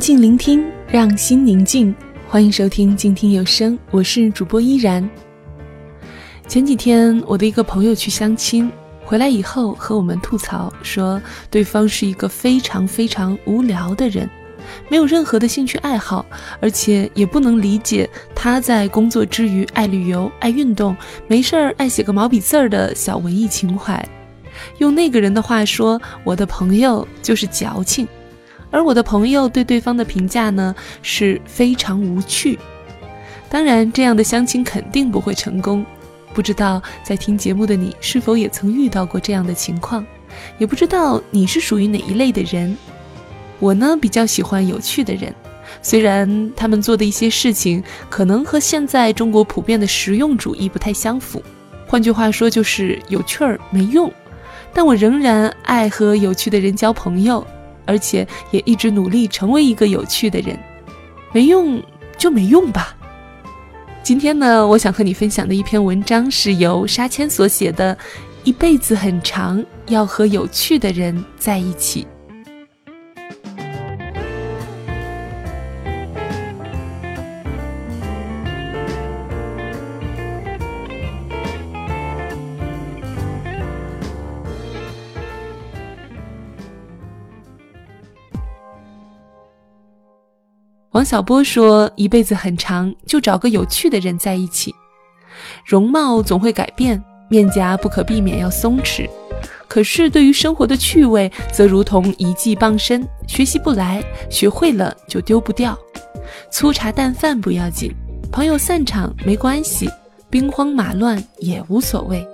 [0.00, 1.94] 静聆听，让心宁静。
[2.26, 5.06] 欢迎收听静听有声，我是主播依然。
[6.48, 8.72] 前几天，我的一个朋友去相亲，
[9.04, 14.28] 回来以后和我们吐槽说，对方是一个非常非常无聊的人，
[14.88, 16.24] 没有任何的兴趣爱好，
[16.62, 20.96] 而且也不能理解他在工作之余爱旅游、爱运动，
[21.28, 24.02] 没事儿爱写个毛笔字儿的小文艺情怀。
[24.78, 28.08] 用那个人的话说，我的朋友就是矫情。
[28.70, 32.58] 而我的朋友对对方的评价呢，是非常无趣。
[33.48, 35.84] 当然，这样的相亲肯定不会成功。
[36.32, 40.06] 不知道在听节目的你是否也曾遇到过这样的情况？
[40.58, 42.76] 也不知道你是属于哪一类的人。
[43.58, 45.34] 我呢，比较喜欢有趣的人，
[45.82, 51.42] 虽然他们做的一些事情可能和现在中国普遍的实用主义不太相符，
[51.88, 54.10] 换句话说就是有趣儿没用。
[54.72, 57.44] 但我仍然爱和有趣的人交朋友。
[57.90, 60.56] 而且也一直努力成为一个有趣的人，
[61.32, 61.82] 没用
[62.16, 62.96] 就没用吧。
[64.00, 67.92] 今天呢，我想和你分享的一篇文章是由沙谦所写的，
[68.44, 72.02] 《一辈子很长，要和有趣的人在一起》。
[90.92, 94.74] 王小波说：“一辈子很长，就找个有趣的人在一起。
[95.64, 99.08] 容貌总会改变，面颊不可避免要松弛，
[99.68, 105.78] 可是对于生活的趣味，则如同一技傍身，学习不来，学会了就丢不掉。
[106.50, 107.94] 粗茶淡饭不要紧，
[108.32, 109.88] 朋友散场没关系，
[110.28, 112.26] 兵荒马乱也无所谓。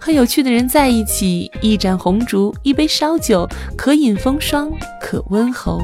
[0.00, 4.68] 和有趣的人在一起，一盏红烛，一杯烧酒，可饮风霜，
[5.00, 5.80] 可温喉。”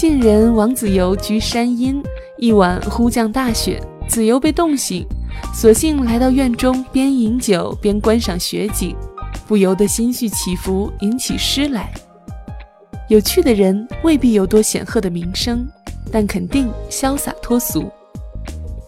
[0.00, 2.02] 近人，王子猷居山阴，
[2.38, 3.78] 一晚忽降大雪，
[4.08, 5.06] 子猷被冻醒，
[5.52, 8.96] 索性来到院中，边饮酒边观赏雪景，
[9.46, 11.92] 不由得心绪起伏，吟起诗来。
[13.10, 15.68] 有趣的人未必有多显赫的名声，
[16.10, 17.84] 但肯定潇洒脱俗。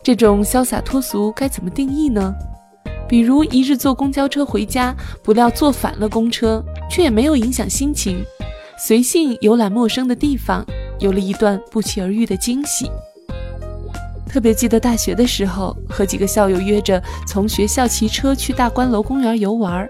[0.02, 2.34] 这种潇洒脱俗该怎么定义呢？
[3.06, 8.24] 比如一日坐公交车回家，不料坐反了公车，却也没有影响心情，
[8.78, 10.64] 随性游览陌生的地方。
[11.02, 12.90] 有了一段不期而遇的惊喜。
[14.26, 19.86] 特别记得大学的时候，和几个校友约着从学校骑车去大观楼公园游玩，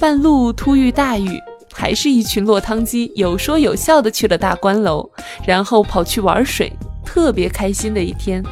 [0.00, 1.40] 半路突遇大雨，
[1.72, 5.10] 还是一群落汤鸡有说有笑的去了大观楼，
[5.44, 6.72] 然后跑去玩水，
[7.04, 8.44] 特别开心的一天。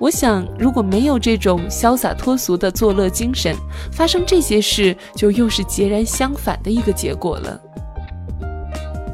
[0.00, 3.54] 我想，如果没有这种潇洒脱俗的作乐精神，
[3.92, 7.60] 发生这些事就又是截然相反的一个结果了。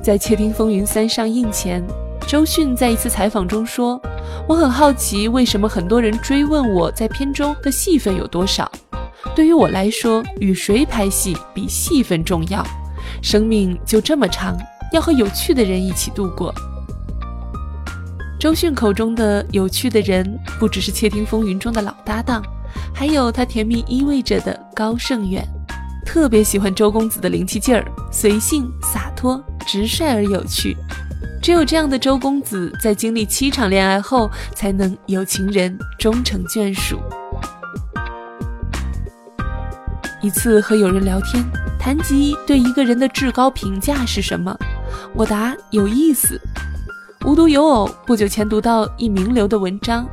[0.02, 1.86] 在《窃听风云三》上映前，
[2.26, 4.00] 周迅在一次采访中说
[4.48, 8.70] ：“我很好奇，为什么很多人追问我在片中的戏份有多少？
[9.36, 12.64] 对于我来说，与谁拍戏比戏份重要。
[13.22, 14.56] 生命就这么长，
[14.90, 16.54] 要和有趣的人一起度过。”
[18.40, 20.26] 周迅口中的有趣的人，
[20.58, 22.42] 不只是《窃听风云》中的老搭档，
[22.94, 25.46] 还有他甜蜜依偎着的高胜远。
[26.06, 29.44] 特别喜欢周公子的灵气劲儿，随性洒脱。
[29.72, 30.76] 直率而有趣，
[31.40, 36.98] 只有这样的周公子，在经历七场恋爱后，才能有情人终成眷属。
[40.20, 41.44] 一次和友人聊天，
[41.78, 44.52] 谈及对一个人的至高评价是什么，
[45.14, 46.40] 我答有意思。
[47.24, 50.04] 无独有偶，不久前读到一名流的文章，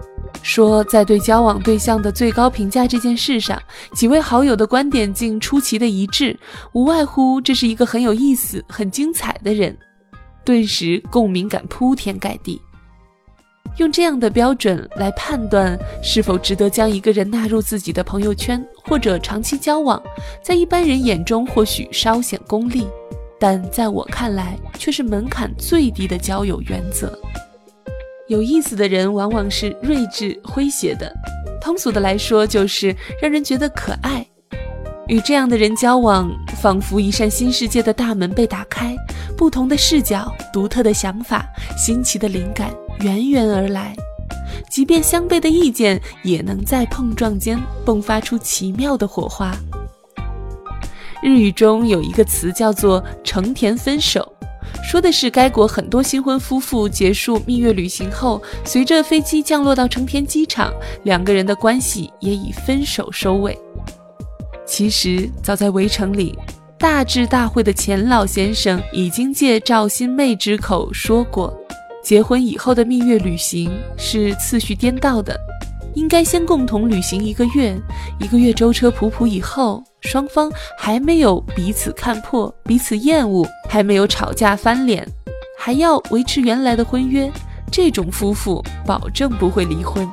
[0.47, 3.61] 说在对交往对象的最高评价这件事上，
[3.93, 6.39] 几位好友的观点竟出奇的一致，
[6.71, 9.77] 无外乎这是一个很有意思、很精彩的人。
[10.45, 12.61] 顿时共鸣感铺天盖地。
[13.75, 20.01] 用这样的标准来判断是否值得将一个人纳入自己的朋友圈或者长期交往，
[20.41, 22.87] 在一般人眼中或许稍显功利。
[23.37, 27.19] 但在我看来，却是门槛最低的交友原则。
[28.27, 31.13] 有意思的人往往是睿智诙谐的，
[31.61, 34.25] 通俗的来说，就是让人觉得可爱。
[35.07, 36.29] 与这样的人交往，
[36.61, 38.93] 仿佛一扇新世界的大门被打开，
[39.37, 41.47] 不同的视角、独特的想法、
[41.77, 42.69] 新奇的灵感
[42.99, 43.95] 源源而来。
[44.69, 49.55] 即便相悖的意见，也能在碰撞间迸发出奇妙的火花。
[51.23, 54.33] 日语中有一个词叫做“成田分手”，
[54.87, 60.71] 说的是该国很多新婚夫妇结束蜜月旅行后，随着飞机降落到成田机场，
[61.03, 63.59] 两个人的关系也以分手收尾。
[64.65, 66.39] 其实早在《围城》里，
[66.79, 71.53] 大智大慧的钱老先生已经借赵新妹之口说过，
[72.01, 75.37] 结婚以后的蜜月旅行是次序颠倒的，
[75.97, 77.75] 应该先共同旅行一个月，
[78.19, 85.03] 一个月舟车仆仆以后，双方还没有彼此看破、彼此厌恶，还没有吵架翻脸，
[85.57, 87.31] 还要维持原来的婚约，
[87.71, 90.07] 这种夫妇保证不会离婚。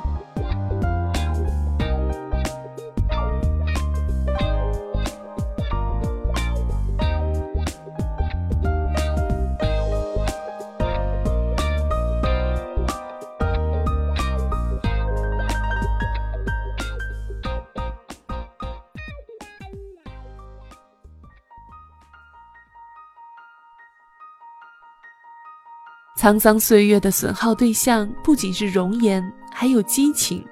[26.25, 30.43] 沧桑岁月的损耗对象不仅是容颜，还有激情。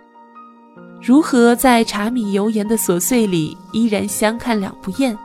[1.02, 5.18] 如何在柴米油盐的琐碎里依然相看两不厌？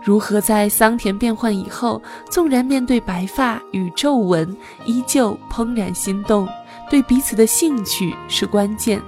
[0.00, 2.00] 如何在桑田变幻以后，
[2.30, 4.56] 纵然面对白发与皱纹，
[4.86, 6.48] 依旧怦然心动？
[6.88, 9.02] 对彼此的兴趣是关键。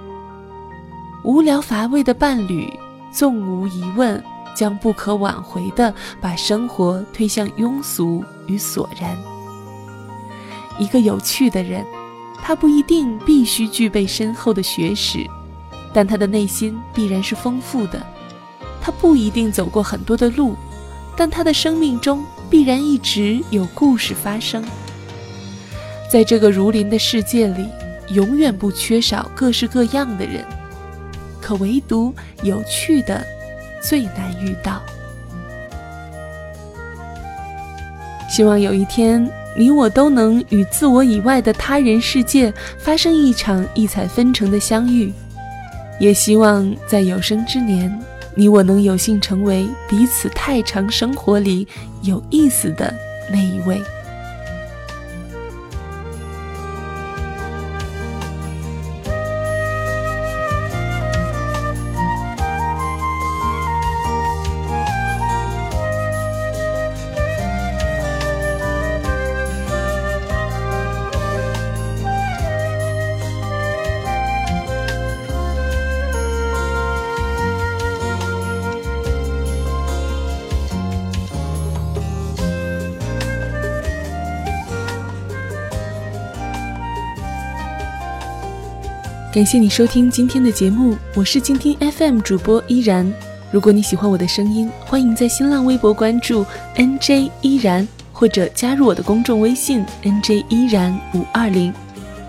[1.23, 2.69] 无聊乏味的伴侣，
[3.09, 4.21] 纵无疑问，
[4.53, 9.17] 将不可挽回地把生活推向庸俗与索然。
[10.79, 11.85] 一个有趣的人，
[12.43, 15.25] 他不一定必须具备深厚的学识，
[15.93, 18.01] 但他的内心必然是丰富的。
[18.81, 20.55] 他不一定走过很多的路，
[21.15, 24.63] 但他的生命中必然一直有故事发生。
[26.11, 27.67] 在这个如林的世界里，
[28.09, 30.45] 永远不缺少各式各样的人，
[31.41, 32.13] 可唯独
[32.43, 33.25] 有趣的
[33.81, 34.81] 最难遇到。
[38.29, 39.29] 希望有一天。
[39.57, 45.11] 你我都能与自我以外的他人世界发生一场异彩纷呈的相遇，
[45.99, 47.91] 也希望在有生之年，
[48.35, 51.67] 你我能有幸成为彼此太长生活里
[52.03, 52.93] 有意思的
[53.31, 53.81] 那一位。
[89.37, 93.13] 感谢你收听今天的节目，我是静听 FM 主播依然。
[93.51, 96.43] 如果你喜欢我的声音，欢迎在新浪微博关注
[96.75, 101.71] NJ 依然，或者加入我的公众微信 NJ 依然五二零。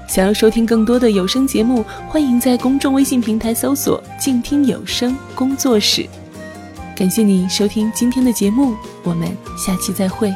[0.07, 6.07] 想要收听更多的有声节目，欢迎在公众微信平台搜索“静听有声工作室”。
[6.95, 10.31] 感谢你收听今天的节目，我们下期再会。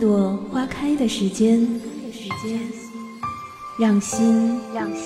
[0.00, 1.66] 朵花开的时间，
[3.80, 4.60] 让心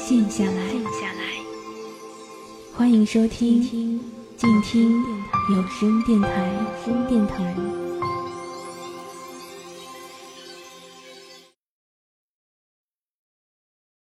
[0.07, 0.53] 静下来。
[2.77, 3.63] 欢迎收听
[4.37, 5.03] 静听
[5.51, 7.82] 有声电台。